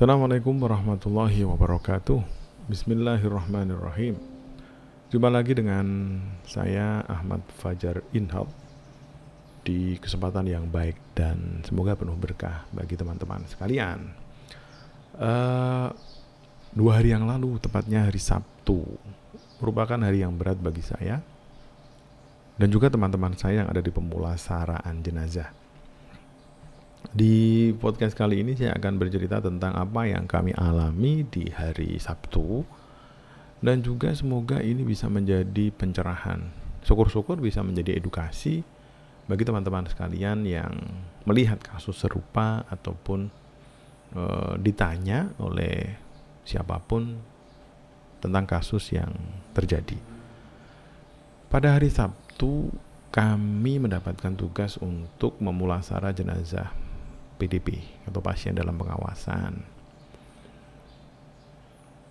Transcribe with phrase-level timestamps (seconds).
[0.00, 2.24] Assalamualaikum warahmatullahi wabarakatuh.
[2.72, 4.16] Bismillahirrahmanirrahim.
[5.12, 6.16] Jumpa lagi dengan
[6.48, 8.48] saya Ahmad Fajar Inhab
[9.60, 14.08] Di kesempatan yang baik dan semoga penuh berkah bagi teman-teman sekalian.
[15.20, 15.92] Uh,
[16.72, 18.80] Dua hari yang lalu, tepatnya hari Sabtu
[19.60, 21.20] Merupakan hari yang berat bagi saya
[22.56, 25.52] Dan juga teman-teman saya yang ada di pemulasaraan jenazah
[27.10, 32.62] di podcast kali ini saya akan bercerita tentang apa yang kami alami di hari Sabtu
[33.58, 36.38] dan juga semoga ini bisa menjadi pencerahan.
[36.86, 38.62] Syukur-syukur bisa menjadi edukasi
[39.26, 40.70] bagi teman-teman sekalian yang
[41.26, 43.26] melihat kasus serupa ataupun
[44.14, 44.22] e,
[44.62, 45.98] ditanya oleh
[46.46, 47.18] siapa pun
[48.22, 49.10] tentang kasus yang
[49.50, 49.98] terjadi.
[51.50, 52.70] Pada hari Sabtu
[53.10, 56.89] kami mendapatkan tugas untuk memulasara jenazah
[57.40, 59.64] PDP atau pasien dalam pengawasan.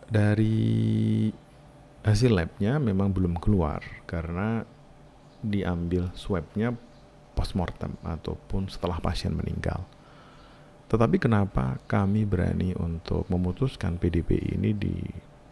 [0.09, 1.29] Dari
[2.01, 4.65] hasil labnya memang belum keluar karena
[5.45, 6.73] diambil swabnya
[7.37, 9.85] postmortem ataupun setelah pasien meninggal.
[10.89, 14.97] Tetapi kenapa kami berani untuk memutuskan PDP ini di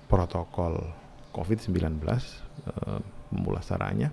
[0.09, 0.81] protokol
[1.29, 4.09] COVID-19 eh, pemulasaraannya?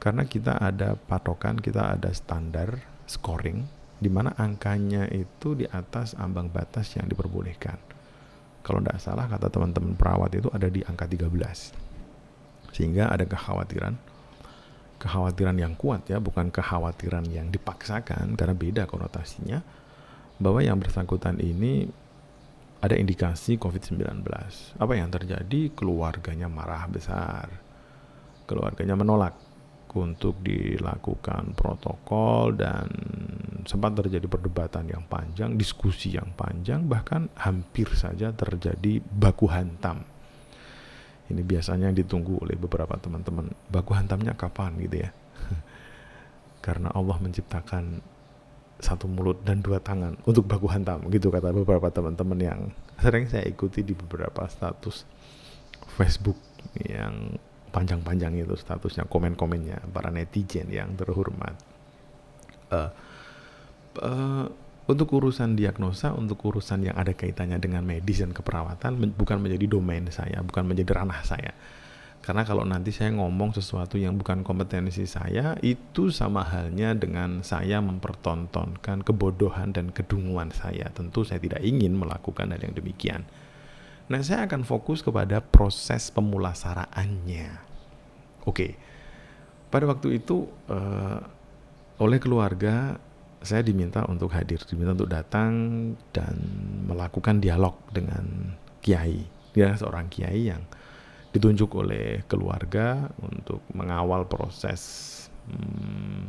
[0.00, 6.50] Karena kita ada patokan, kita ada standar scoring di mana angkanya itu di atas ambang
[6.50, 7.78] batas yang diperbolehkan.
[8.66, 12.74] Kalau tidak salah kata teman-teman perawat itu ada di angka 13.
[12.74, 13.94] Sehingga ada kekhawatiran
[15.02, 19.58] kekhawatiran yang kuat ya, bukan kekhawatiran yang dipaksakan karena beda konotasinya
[20.38, 21.90] bahwa yang bersangkutan ini
[22.78, 24.22] ada indikasi COVID-19.
[24.78, 25.74] Apa yang terjadi?
[25.74, 27.50] Keluarganya marah besar.
[28.46, 29.34] Keluarganya menolak
[29.92, 32.88] untuk dilakukan protokol dan
[33.68, 40.02] sempat terjadi perdebatan yang panjang, diskusi yang panjang, bahkan hampir saja terjadi baku hantam.
[41.28, 43.52] Ini biasanya yang ditunggu oleh beberapa teman-teman.
[43.68, 45.10] Baku hantamnya kapan gitu ya?
[46.64, 48.02] Karena Allah menciptakan
[48.82, 52.60] satu mulut dan dua tangan untuk baku hantam gitu kata beberapa teman-teman yang
[52.98, 55.06] sering saya ikuti di beberapa status
[55.94, 56.34] Facebook
[56.82, 57.38] yang
[57.72, 61.56] panjang-panjang itu statusnya komen-komennya para netizen yang terhormat.
[62.68, 62.90] Uh,
[64.00, 64.46] uh,
[64.86, 69.78] untuk urusan diagnosa, untuk urusan yang ada kaitannya dengan medis dan keperawatan men bukan menjadi
[69.78, 71.54] domain saya, bukan menjadi ranah saya.
[72.22, 77.82] Karena kalau nanti saya ngomong sesuatu yang bukan kompetensi saya, itu sama halnya dengan saya
[77.82, 80.86] mempertontonkan kebodohan dan kedunguan saya.
[80.94, 83.26] Tentu saya tidak ingin melakukan hal yang demikian.
[84.10, 87.50] Nah, saya akan fokus kepada proses pemulasaraannya.
[88.42, 88.74] Oke,
[89.70, 91.20] pada waktu itu uh,
[92.02, 92.98] oleh keluarga
[93.42, 95.52] saya diminta untuk hadir, diminta untuk datang
[96.14, 96.34] dan
[96.86, 99.26] melakukan dialog dengan kiai.
[99.52, 100.62] Dia seorang kiai yang
[101.34, 104.80] ditunjuk oleh keluarga untuk mengawal proses
[105.50, 106.28] hmm,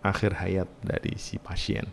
[0.00, 1.84] akhir hayat dari si pasien.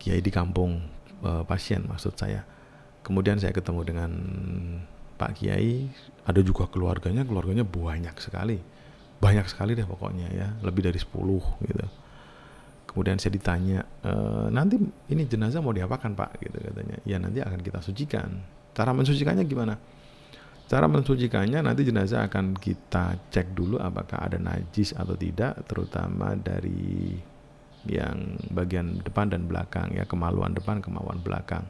[0.00, 0.80] Kiai di kampung
[1.26, 2.46] uh, pasien maksud saya.
[3.02, 4.10] Kemudian saya ketemu dengan
[5.18, 5.90] Pak Kiai,
[6.22, 8.58] ada juga keluarganya, keluarganya banyak sekali.
[9.22, 11.10] Banyak sekali deh pokoknya ya, lebih dari 10
[11.66, 11.86] gitu.
[12.92, 14.12] Kemudian saya ditanya e,
[14.52, 14.76] nanti
[15.08, 16.42] ini jenazah mau diapakan pak?
[16.44, 17.00] Gitu katanya.
[17.08, 18.42] Ya nanti akan kita sucikan.
[18.76, 19.80] Cara mensucikannya gimana?
[20.68, 27.16] Cara mensucikannya nanti jenazah akan kita cek dulu apakah ada najis atau tidak terutama dari
[27.88, 31.66] yang bagian depan dan belakang ya kemaluan depan kemaluan belakang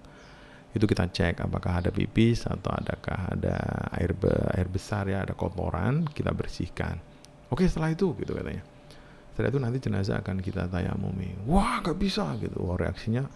[0.73, 3.57] itu kita cek apakah ada pipis atau adakah ada
[3.93, 6.97] air be air besar ya ada kotoran kita bersihkan.
[7.53, 8.65] Oke setelah itu gitu katanya.
[9.37, 11.45] Setelah itu nanti jenazah akan kita tayamumi.
[11.45, 12.65] Wah gak bisa gitu.
[12.65, 13.29] Wah reaksinya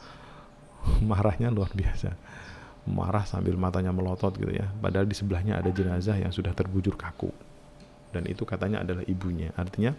[1.10, 2.16] marahnya luar biasa.
[2.88, 4.72] Marah sambil matanya melotot gitu ya.
[4.80, 7.28] Padahal di sebelahnya ada jenazah yang sudah terbujur kaku.
[8.16, 9.53] Dan itu katanya adalah ibunya.
[9.60, 9.92] Artinya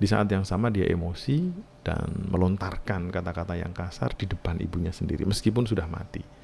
[0.00, 1.52] di saat yang sama dia emosi
[1.84, 6.39] dan melontarkan kata-kata yang kasar di depan ibunya sendiri meskipun sudah mati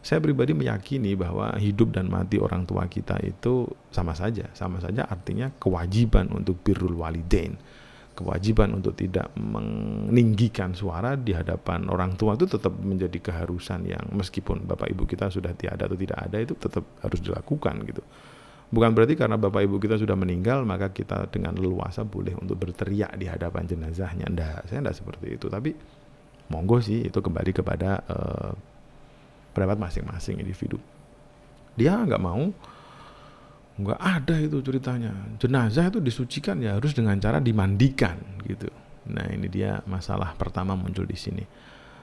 [0.00, 5.04] saya pribadi meyakini bahwa hidup dan mati orang tua kita itu sama saja sama saja
[5.04, 7.60] artinya kewajiban untuk birrul walidain
[8.20, 14.68] kewajiban untuk tidak meninggikan suara di hadapan orang tua itu tetap menjadi keharusan yang meskipun
[14.68, 18.04] bapak ibu kita sudah tiada atau tidak ada itu tetap harus dilakukan gitu.
[18.70, 23.16] Bukan berarti karena bapak ibu kita sudah meninggal maka kita dengan leluasa boleh untuk berteriak
[23.16, 24.28] di hadapan jenazahnya.
[24.30, 25.46] Nggak, saya tidak seperti itu.
[25.50, 25.70] Tapi
[26.52, 28.52] monggo sih itu kembali kepada uh,
[29.52, 30.78] pendapat masing-masing individu.
[31.78, 32.50] Dia nggak mau
[33.80, 38.68] nggak ada itu ceritanya jenazah itu disucikan ya harus dengan cara dimandikan gitu
[39.08, 41.44] nah ini dia masalah pertama muncul di sini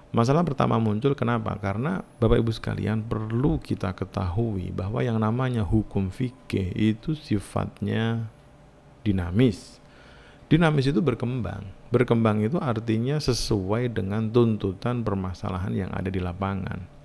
[0.07, 1.51] Masalah pertama muncul kenapa?
[1.59, 8.31] Karena Bapak Ibu sekalian perlu kita ketahui bahwa yang namanya hukum fikih itu sifatnya
[9.03, 9.83] dinamis.
[10.47, 11.67] Dinamis itu berkembang.
[11.91, 16.96] Berkembang itu artinya sesuai dengan tuntutan permasalahan yang ada di lapangan.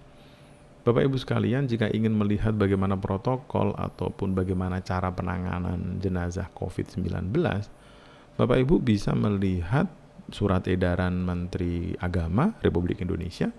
[0.83, 7.31] Bapak Ibu sekalian, jika ingin melihat bagaimana protokol ataupun bagaimana cara penanganan jenazah COVID-19,
[8.35, 9.87] Bapak Ibu bisa melihat
[10.35, 13.55] surat edaran Menteri Agama Republik Indonesia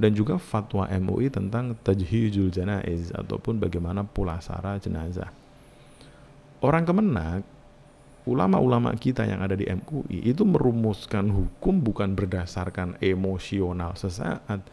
[0.00, 5.28] dan juga fatwa MUI tentang tajhizul janaiz ataupun bagaimana pulasara jenazah.
[6.64, 7.44] Orang kemenak,
[8.24, 14.64] ulama-ulama kita yang ada di MUI itu merumuskan hukum bukan berdasarkan emosional sesaat,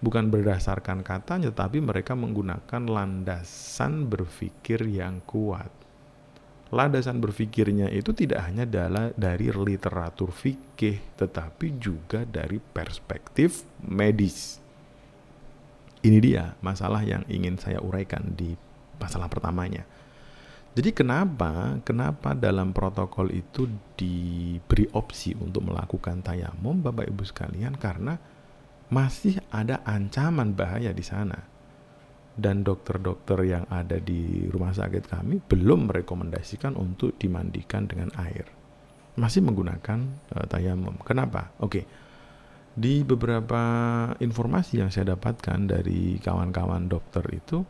[0.00, 5.86] bukan berdasarkan katanya, tapi mereka menggunakan landasan berpikir yang kuat
[6.74, 8.66] landasan berpikirnya itu tidak hanya
[9.14, 14.58] dari literatur fikih, tetapi juga dari perspektif medis.
[16.02, 18.54] Ini dia masalah yang ingin saya uraikan di
[18.98, 19.86] masalah pertamanya.
[20.76, 23.64] Jadi kenapa kenapa dalam protokol itu
[23.96, 28.20] diberi opsi untuk melakukan tayamum Bapak Ibu sekalian karena
[28.86, 31.56] masih ada ancaman bahaya di sana
[32.36, 38.44] dan dokter-dokter yang ada di rumah sakit kami belum merekomendasikan untuk dimandikan dengan air.
[39.16, 39.98] Masih menggunakan
[40.36, 41.00] uh, tayamum.
[41.00, 41.56] Kenapa?
[41.64, 41.80] Oke.
[41.80, 41.84] Okay.
[42.76, 43.64] Di beberapa
[44.20, 47.64] informasi yang saya dapatkan dari kawan-kawan dokter itu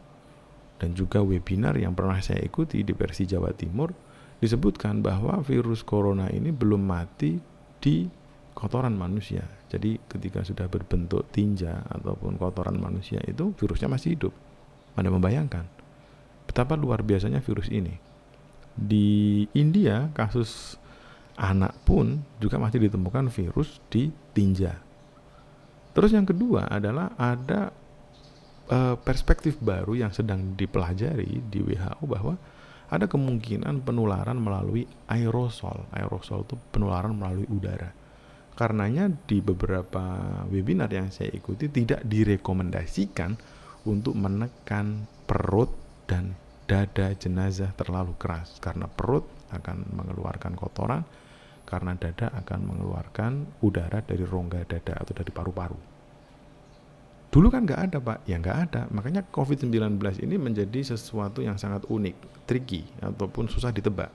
[0.82, 3.94] dan juga webinar yang pernah saya ikuti di versi Jawa Timur
[4.42, 7.38] disebutkan bahwa virus corona ini belum mati
[7.78, 8.25] di
[8.56, 9.44] kotoran manusia.
[9.68, 14.32] Jadi ketika sudah berbentuk tinja ataupun kotoran manusia itu virusnya masih hidup.
[14.96, 15.68] Anda membayangkan
[16.48, 17.92] betapa luar biasanya virus ini.
[18.72, 20.80] Di India kasus
[21.36, 24.80] anak pun juga masih ditemukan virus di tinja.
[25.92, 27.72] Terus yang kedua adalah ada
[28.72, 32.40] uh, perspektif baru yang sedang dipelajari di WHO bahwa
[32.88, 35.88] ada kemungkinan penularan melalui aerosol.
[35.92, 38.05] Aerosol itu penularan melalui udara.
[38.56, 40.16] Karenanya di beberapa
[40.48, 43.36] webinar yang saya ikuti tidak direkomendasikan
[43.84, 45.68] untuk menekan perut
[46.08, 46.32] dan
[46.64, 51.04] dada jenazah terlalu keras karena perut akan mengeluarkan kotoran
[51.66, 55.78] karena dada akan mengeluarkan udara dari rongga dada atau dari paru-paru.
[57.26, 58.82] Dulu kan nggak ada pak, ya nggak ada.
[58.88, 64.08] Makanya COVID-19 ini menjadi sesuatu yang sangat unik, tricky, ataupun susah ditebak.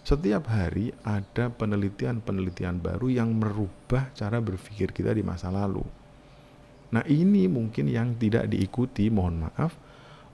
[0.00, 5.84] Setiap hari ada penelitian-penelitian baru yang merubah cara berpikir kita di masa lalu
[6.90, 9.78] Nah ini mungkin yang tidak diikuti, mohon maaf,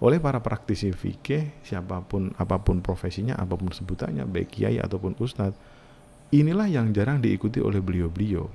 [0.00, 5.16] oleh para praktisi fikih, siapa pun, apa pun profesinya, apa pun sebutannya, baik kiai ataupun
[5.20, 5.56] ustadz.
[6.32, 8.48] Inilah yang jarang diikuti oleh beliau-beliau.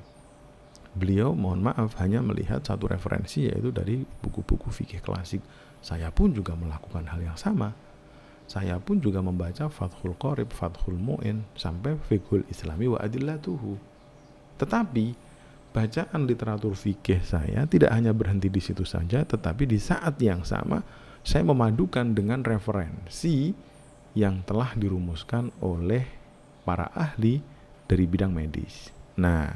[0.92, 5.40] Beliau, mohon maaf, hanya melihat satu referensi yaitu dari buku-buku fikih klasik.
[5.80, 7.72] Saya pun juga melakukan hal yang sama.
[8.52, 13.80] Saya pun juga membaca Fathul Qorib, Fathul Mu'in, sampai Fiqhul Islami wa Adillatuhu.
[14.60, 15.16] Tetapi,
[15.72, 20.84] bacaan literatur fikih saya tidak hanya berhenti di situ saja, tetapi di saat yang sama
[21.24, 23.56] saya memadukan dengan referensi
[24.20, 26.04] yang telah dirumuskan oleh
[26.68, 27.40] para ahli
[27.88, 28.92] dari bidang medis.
[29.16, 29.48] Nah,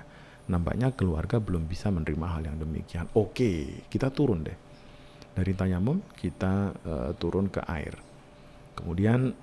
[0.48, 3.12] nampaknya keluarga belum bisa menerima hal yang demikian.
[3.12, 4.56] Oke, kita turun deh.
[5.36, 8.15] Dari tayamum kita uh, turun ke air.
[8.76, 9.34] Kemudian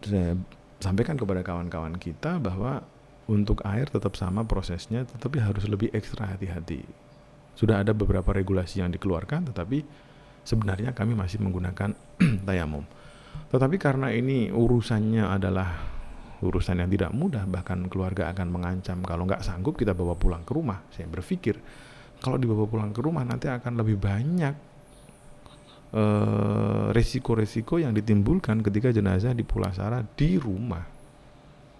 [0.00, 0.36] saya
[0.80, 2.82] sampaikan kepada kawan-kawan kita bahwa
[3.30, 6.82] untuk air tetap sama prosesnya, tetapi harus lebih ekstra hati-hati.
[7.54, 9.86] Sudah ada beberapa regulasi yang dikeluarkan, tetapi
[10.42, 11.94] sebenarnya kami masih menggunakan
[12.48, 12.82] tayamum.
[13.54, 15.70] Tetapi karena ini urusannya adalah
[16.40, 20.56] urusan yang tidak mudah, bahkan keluarga akan mengancam kalau nggak sanggup kita bawa pulang ke
[20.56, 20.82] rumah.
[20.90, 21.60] Saya berpikir
[22.18, 24.69] kalau dibawa pulang ke rumah nanti akan lebih banyak
[26.94, 30.86] resiko-resiko uh, yang ditimbulkan ketika jenazah di Pulasara di rumah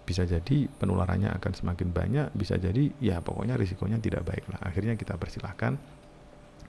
[0.01, 4.59] bisa jadi penularannya akan semakin banyak, bisa jadi ya pokoknya risikonya tidak baik lah.
[4.59, 5.79] Akhirnya kita persilahkan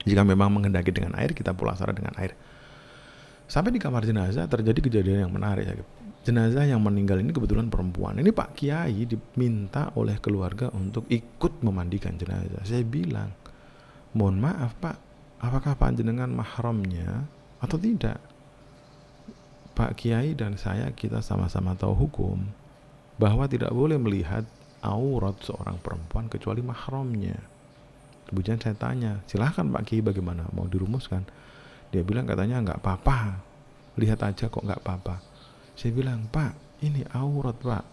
[0.03, 2.35] jika memang mengendaki dengan air, kita pulasara dengan air.
[3.47, 5.83] Sampai di kamar jenazah terjadi kejadian yang menarik.
[6.23, 8.19] Jenazah yang meninggal ini kebetulan perempuan.
[8.19, 12.63] Ini Pak Kiai diminta oleh keluarga untuk ikut memandikan jenazah.
[12.63, 13.35] Saya bilang,
[14.15, 14.97] mohon maaf Pak,
[15.43, 17.27] apakah Pak jenengan mahramnya
[17.59, 18.23] atau tidak?
[19.73, 22.39] Pak Kiai dan saya kita sama-sama tahu hukum
[23.19, 24.47] bahwa tidak boleh melihat
[24.85, 27.37] aurat seorang perempuan kecuali mahramnya.
[28.29, 31.27] Kemudian saya tanya, silahkan Pak Kiai bagaimana mau dirumuskan?
[31.93, 33.43] Dia bilang katanya nggak apa-apa,
[34.01, 35.21] lihat aja kok nggak apa-apa.
[35.77, 37.85] Saya bilang Pak, ini aurat Pak,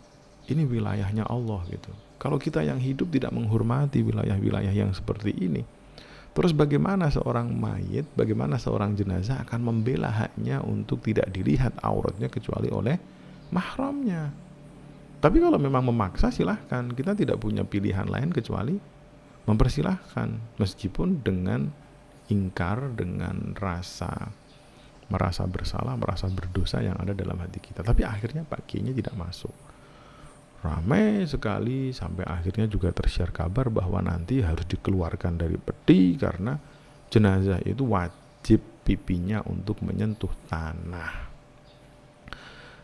[0.52, 1.92] ini wilayahnya Allah gitu.
[2.20, 5.64] Kalau kita yang hidup tidak menghormati wilayah-wilayah yang seperti ini,
[6.40, 12.72] Terus bagaimana seorang mayit, bagaimana seorang jenazah akan membela haknya untuk tidak dilihat auratnya kecuali
[12.72, 12.96] oleh
[13.52, 14.32] mahramnya.
[15.20, 18.80] Tapi kalau memang memaksa silahkan, kita tidak punya pilihan lain kecuali
[19.52, 21.68] mempersilahkan meskipun dengan
[22.32, 24.32] ingkar dengan rasa
[25.12, 27.84] merasa bersalah, merasa berdosa yang ada dalam hati kita.
[27.84, 29.52] Tapi akhirnya Pak Kiainya tidak masuk.
[30.60, 36.60] Ramai sekali sampai akhirnya juga tersiar kabar bahwa nanti harus dikeluarkan dari peti karena
[37.08, 41.32] jenazah itu wajib pipinya untuk menyentuh tanah.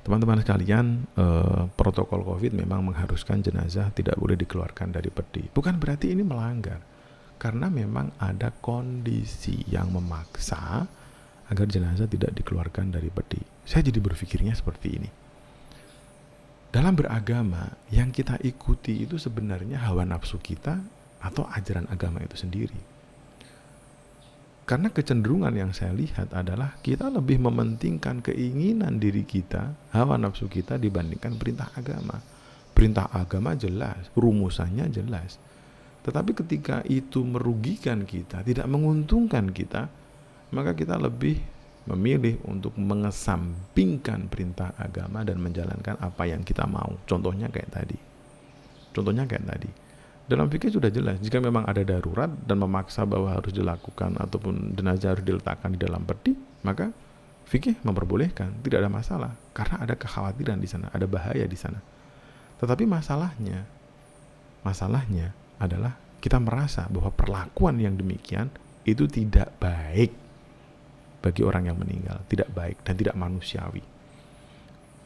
[0.07, 5.43] Teman-teman sekalian, eh, protokol COVID memang mengharuskan jenazah tidak boleh dikeluarkan dari peti.
[5.49, 6.79] Bukan berarti ini melanggar,
[7.35, 10.85] karena memang ada kondisi yang memaksa
[11.51, 13.41] agar jenazah tidak dikeluarkan dari peti.
[13.67, 15.24] Saya jadi berpikirnya seperti ini
[16.75, 20.83] dalam beragama yang kita ikuti itu sebenarnya hawa nafsu kita
[21.23, 22.75] atau ajaran agama itu sendiri.
[24.67, 30.75] Karena kecenderungan yang saya lihat adalah kita lebih mementingkan keinginan diri kita, hawa nafsu kita
[30.75, 32.19] dibandingkan perintah agama.
[32.75, 35.39] Perintah agama jelas, rumusannya jelas.
[36.03, 39.87] Tetapi ketika itu merugikan kita, tidak menguntungkan kita,
[40.51, 41.39] maka kita lebih
[41.85, 46.97] memilih untuk mengesampingkan perintah agama dan menjalankan apa yang kita mau.
[47.05, 47.97] Contohnya kayak tadi.
[48.89, 49.69] Contohnya kayak tadi.
[50.25, 55.13] Dalam fikih sudah jelas, jika memang ada darurat dan memaksa bahwa harus dilakukan ataupun jenazah
[55.13, 56.33] harus diletakkan di dalam peti,
[56.65, 56.89] maka
[57.45, 61.77] fikih memperbolehkan, tidak ada masalah karena ada kekhawatiran di sana, ada bahaya di sana.
[62.57, 63.69] Tetapi masalahnya,
[64.65, 68.49] masalahnya adalah kita merasa bahwa perlakuan yang demikian
[68.81, 70.24] itu tidak baik
[71.25, 73.81] bagi orang yang meninggal, tidak baik dan tidak manusiawi.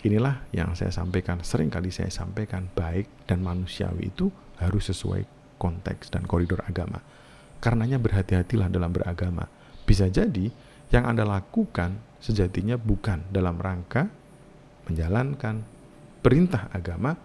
[0.04, 4.28] Inilah yang saya sampaikan, sering kali saya sampaikan, baik dan manusiawi itu
[4.60, 5.24] harus sesuai
[5.56, 7.00] konteks dan koridor agama.
[7.64, 9.48] Karenanya berhati-hatilah dalam beragama.
[9.88, 10.52] Bisa jadi
[10.92, 14.12] yang Anda lakukan sejatinya bukan dalam rangka
[14.92, 15.64] menjalankan
[16.20, 17.16] perintah agama,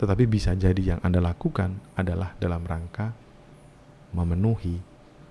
[0.00, 3.12] tetapi bisa jadi yang Anda lakukan adalah dalam rangka
[4.16, 4.80] memenuhi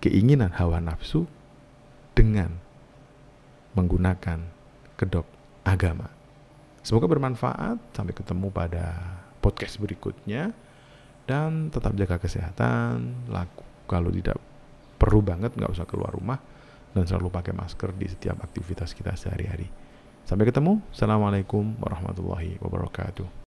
[0.01, 1.25] keinginan hawa nafsu
[2.13, 2.66] dengan
[3.77, 4.41] menggunakan
[4.97, 5.27] kedok
[5.61, 6.09] agama.
[6.81, 7.93] Semoga bermanfaat.
[7.93, 8.97] Sampai ketemu pada
[9.37, 10.51] podcast berikutnya.
[11.29, 13.29] Dan tetap jaga kesehatan.
[13.29, 14.41] Laku kalau tidak
[14.97, 16.41] perlu banget nggak usah keluar rumah
[16.91, 19.69] dan selalu pakai masker di setiap aktivitas kita sehari-hari.
[20.25, 20.81] Sampai ketemu.
[20.91, 23.37] Assalamualaikum warahmatullahi wabarakatuh.